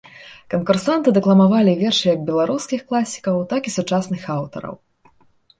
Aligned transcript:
Канкурсанты 0.53 1.11
дэкламавалі 1.17 1.75
вершы 1.83 2.05
як 2.15 2.19
беларускіх 2.29 2.79
класікаў, 2.93 3.35
так 3.53 3.61
і 3.71 3.75
сучасных 3.77 4.21
аўтараў. 4.39 4.75